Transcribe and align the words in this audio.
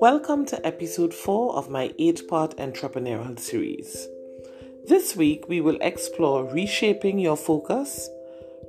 Welcome 0.00 0.46
to 0.46 0.66
episode 0.66 1.12
4 1.12 1.56
of 1.56 1.68
my 1.68 1.92
8 1.98 2.26
part 2.26 2.56
entrepreneurial 2.56 3.38
series. 3.38 4.08
This 4.88 5.14
week 5.14 5.46
we 5.46 5.60
will 5.60 5.76
explore 5.82 6.50
reshaping 6.50 7.18
your 7.18 7.36
focus, 7.36 8.08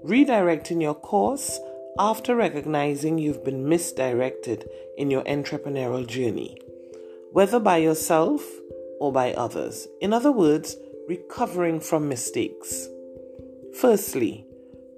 redirecting 0.04 0.82
your 0.82 0.94
course 0.94 1.58
after 1.98 2.36
recognizing 2.36 3.18
you've 3.18 3.46
been 3.46 3.70
misdirected 3.70 4.70
in 4.98 5.10
your 5.10 5.24
entrepreneurial 5.24 6.06
journey, 6.06 6.58
whether 7.32 7.62
by 7.62 7.78
yourself 7.78 8.46
or 9.00 9.14
by 9.14 9.32
others. 9.32 9.88
In 10.02 10.12
other 10.12 10.34
words, 10.34 10.76
recovering 11.08 11.80
from 11.80 12.10
mistakes. 12.10 12.90
Firstly, 13.80 14.46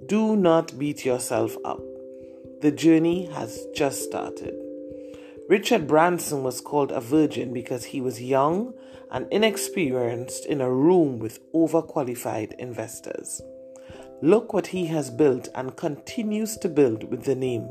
do 0.06 0.34
not 0.34 0.76
beat 0.80 1.04
yourself 1.04 1.56
up. 1.64 1.80
The 2.60 2.72
journey 2.72 3.26
has 3.26 3.64
just 3.72 4.02
started. 4.02 4.63
Richard 5.48 5.86
Branson 5.86 6.42
was 6.42 6.60
called 6.60 6.90
a 6.90 7.00
virgin 7.00 7.52
because 7.52 7.84
he 7.84 8.00
was 8.00 8.22
young 8.22 8.72
and 9.10 9.26
inexperienced 9.30 10.46
in 10.46 10.60
a 10.60 10.70
room 10.70 11.18
with 11.18 11.40
overqualified 11.52 12.54
investors. 12.58 13.42
Look 14.22 14.54
what 14.54 14.68
he 14.68 14.86
has 14.86 15.10
built 15.10 15.48
and 15.54 15.76
continues 15.76 16.56
to 16.58 16.68
build 16.68 17.10
with 17.10 17.24
the 17.24 17.34
name. 17.34 17.68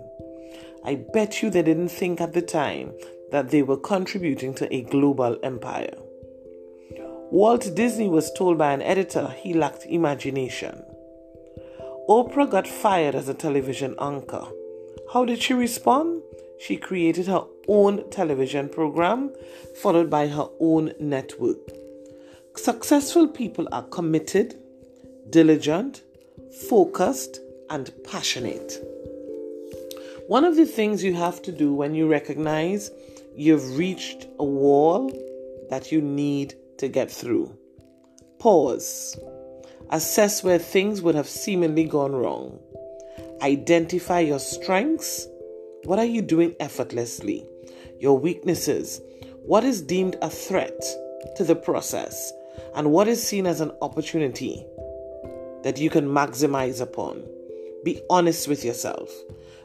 I 0.86 0.96
bet 0.96 1.42
you 1.42 1.50
they 1.50 1.64
didn't 1.64 1.90
think 1.90 2.22
at 2.22 2.34
the 2.34 2.42
time 2.42 2.94
that 3.32 3.50
they 3.50 3.64
were 3.64 3.78
contributing 3.78 4.54
to 4.56 4.74
a 4.74 4.84
global 4.84 5.38
empire. 5.42 5.96
Walt 7.32 7.74
Disney 7.74 8.08
was 8.08 8.32
told 8.34 8.60
by 8.60 8.74
an 8.74 8.84
editor 8.84 9.30
he 9.40 9.54
lacked 9.54 9.88
imagination. 9.88 10.84
Oprah 12.08 12.52
got 12.52 12.68
fired 12.68 13.16
as 13.16 13.30
a 13.30 13.34
television 13.34 13.96
anchor. 14.00 14.46
How 15.14 15.26
did 15.26 15.42
she 15.42 15.54
respond? 15.54 16.23
She 16.66 16.78
created 16.78 17.28
her 17.28 17.44
own 17.68 18.10
television 18.10 18.70
program, 18.70 19.34
followed 19.82 20.10
by 20.10 20.28
her 20.28 20.48
own 20.62 20.94
network. 20.98 21.58
Successful 22.56 23.28
people 23.28 23.68
are 23.74 23.84
committed, 23.84 24.56
diligent, 25.30 26.04
focused, 26.70 27.42
and 27.70 27.92
passionate. 28.06 28.82
One 30.28 30.46
of 30.46 30.56
the 30.56 30.66
things 30.66 31.04
you 31.04 31.16
have 31.16 31.42
to 31.42 31.52
do 31.52 31.74
when 31.74 31.96
you 31.96 32.08
recognize 32.08 32.92
you've 33.36 33.78
reached 33.78 34.28
a 34.40 34.46
wall 34.46 35.12
that 35.70 35.92
you 35.92 36.02
need 36.02 36.56
to 36.78 36.88
get 36.88 37.12
through. 37.12 37.58
Pause. 38.40 39.20
Assess 39.90 40.46
where 40.46 40.60
things 40.60 41.02
would 41.02 41.16
have 41.16 41.28
seemingly 41.28 41.84
gone 41.84 42.14
wrong. 42.14 42.58
Identify 43.42 44.22
your 44.22 44.40
strengths 44.40 45.28
what 45.86 46.00
are 46.00 46.06
you 46.06 46.22
doing 46.22 46.56
effortlessly? 46.60 47.46
Your 48.00 48.18
weaknesses. 48.18 49.02
What 49.46 49.64
is 49.64 49.82
deemed 49.82 50.16
a 50.22 50.30
threat 50.30 50.82
to 51.36 51.44
the 51.44 51.56
process? 51.56 52.32
And 52.76 52.92
what 52.92 53.08
is 53.08 53.26
seen 53.26 53.46
as 53.46 53.60
an 53.60 53.72
opportunity 53.82 54.66
that 55.64 55.78
you 55.80 55.90
can 55.90 56.08
maximize 56.08 56.80
upon? 56.80 57.24
Be 57.84 58.02
honest 58.10 58.48
with 58.48 58.64
yourself. 58.64 59.12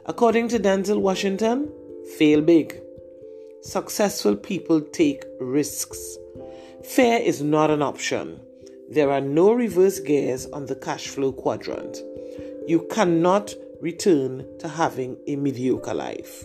According 0.07 0.49
to 0.49 0.59
Denzel 0.59 1.01
Washington, 1.01 1.71
fail 2.19 2.41
big. 2.41 2.81
Successful 3.63 4.35
people 4.35 4.81
take 4.81 5.25
risks. 5.41 6.17
Fear 6.83 7.19
is 7.19 7.43
not 7.43 7.71
an 7.71 7.83
option. 7.83 8.41
There 8.91 9.13
are 9.13 9.21
no 9.21 9.53
reverse 9.53 10.01
gears 10.01 10.47
on 10.47 10.67
the 10.67 10.77
cash 10.77 11.09
flow 11.09 11.31
quadrant. 11.33 11.99
You 12.67 12.89
cannot 12.91 13.55
return 13.81 14.47
to 14.59 14.69
having 14.69 15.17
a 15.27 15.37
mediocre 15.37 15.95
life. 15.95 16.45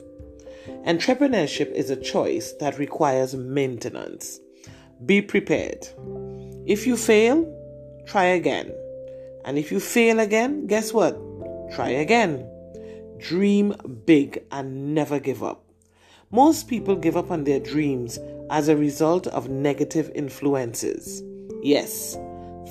Entrepreneurship 0.86 1.72
is 1.72 1.90
a 1.90 1.96
choice 1.96 2.54
that 2.60 2.80
requires 2.80 3.36
maintenance. 3.36 4.40
Be 5.06 5.22
prepared. 5.22 5.88
If 6.66 6.88
you 6.88 6.96
fail, 6.96 7.46
try 8.06 8.26
again. 8.26 8.72
And 9.46 9.58
if 9.58 9.72
you 9.72 9.80
fail 9.80 10.20
again, 10.20 10.68
guess 10.68 10.94
what? 10.94 11.20
Try 11.76 11.90
again. 11.90 12.50
Dream 13.18 13.76
big 14.06 14.44
and 14.52 14.94
never 14.94 15.20
give 15.20 15.44
up. 15.44 15.64
Most 16.32 16.68
people 16.68 16.96
give 16.96 17.18
up 17.18 17.30
on 17.30 17.44
their 17.44 17.60
dreams 17.60 18.18
as 18.50 18.68
a 18.68 18.78
result 18.78 19.28
of 19.28 19.50
negative 19.50 20.10
influences. 20.16 21.22
Yes, 21.62 22.18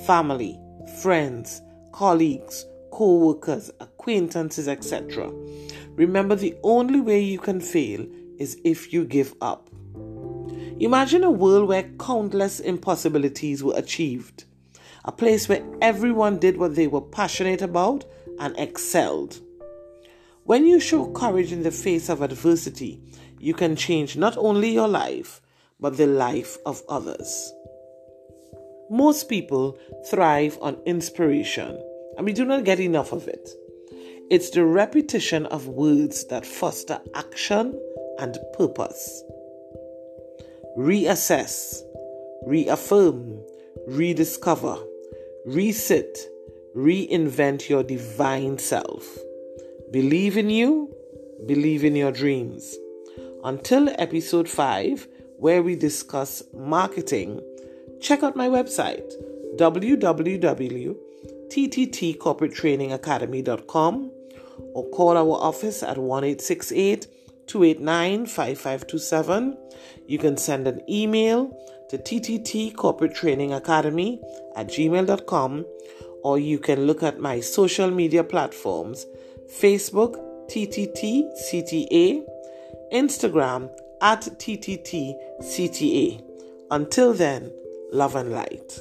family, 0.05 0.59
friends, 1.01 1.61
colleagues, 1.91 2.65
co 2.93 3.15
workers, 3.15 3.71
acquaintances, 3.79 4.67
etc. 4.67 5.31
Remember, 5.95 6.35
the 6.35 6.55
only 6.61 7.01
way 7.01 7.19
you 7.19 7.39
can 7.39 7.59
fail 7.59 8.05
is 8.37 8.61
if 8.63 8.93
you 8.93 9.03
give 9.03 9.33
up. 9.41 9.67
Imagine 10.79 11.23
a 11.23 11.31
world 11.31 11.67
where 11.67 11.89
countless 11.99 12.59
impossibilities 12.59 13.63
were 13.63 13.75
achieved, 13.75 14.43
a 15.05 15.11
place 15.11 15.49
where 15.49 15.65
everyone 15.81 16.37
did 16.37 16.57
what 16.57 16.75
they 16.75 16.85
were 16.85 17.01
passionate 17.01 17.63
about 17.63 18.05
and 18.39 18.55
excelled. 18.59 19.39
When 20.43 20.67
you 20.67 20.79
show 20.79 21.11
courage 21.13 21.51
in 21.51 21.63
the 21.63 21.71
face 21.71 22.09
of 22.09 22.21
adversity, 22.21 23.01
you 23.39 23.55
can 23.55 23.75
change 23.75 24.17
not 24.17 24.37
only 24.37 24.71
your 24.71 24.87
life, 24.87 25.41
but 25.79 25.97
the 25.97 26.05
life 26.05 26.59
of 26.63 26.83
others. 26.87 27.51
Most 28.91 29.29
people 29.29 29.79
thrive 30.11 30.59
on 30.61 30.77
inspiration 30.85 31.81
and 32.17 32.25
we 32.25 32.33
do 32.33 32.45
not 32.45 32.63
get 32.63 32.79
enough 32.79 33.11
of 33.11 33.27
it. 33.27 33.49
It's 34.29 34.49
the 34.49 34.65
repetition 34.65 35.45
of 35.47 35.67
words 35.67 36.25
that 36.27 36.45
foster 36.45 36.99
action 37.13 37.79
and 38.19 38.37
purpose. 38.57 39.23
Reassess, 40.77 41.81
reaffirm, 42.45 43.39
rediscover, 43.87 44.77
resit, 45.47 46.17
reinvent 46.75 47.69
your 47.69 47.83
divine 47.83 48.57
self. 48.57 49.05
Believe 49.91 50.37
in 50.37 50.49
you, 50.49 50.93
believe 51.45 51.83
in 51.83 51.95
your 51.95 52.11
dreams. 52.11 52.75
Until 53.43 53.89
episode 53.99 54.49
5, 54.49 55.07
where 55.37 55.61
we 55.61 55.75
discuss 55.75 56.41
marketing, 56.53 57.41
check 58.01 58.23
out 58.23 58.35
my 58.35 58.47
website 58.47 59.11
www 59.57 60.95
tttcorporatetrainingacademy.com 61.53 64.11
or 64.73 64.89
call 64.89 65.15
our 65.17 65.37
office 65.39 65.83
at 65.83 65.97
1868 65.97 67.07
289 67.47 68.25
5527. 68.25 69.57
You 70.07 70.17
can 70.17 70.37
send 70.37 70.67
an 70.67 70.81
email 70.89 71.55
to 71.89 71.97
tttcorporatetrainingacademy 71.97 74.19
at 74.55 74.67
gmail.com 74.67 75.65
or 76.23 76.39
you 76.39 76.57
can 76.57 76.87
look 76.87 77.03
at 77.03 77.19
my 77.19 77.39
social 77.39 77.91
media 77.91 78.23
platforms 78.23 79.05
Facebook, 79.47 80.15
TTTCTA, 80.49 82.25
Instagram 82.91 83.69
at 84.01 84.21
TTTCTA. 84.21 86.23
Until 86.71 87.13
then, 87.13 87.51
love 87.91 88.15
and 88.15 88.31
light. 88.31 88.79